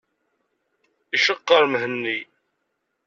Iceqqer 1.15 1.63
Mhenni. 1.71 2.19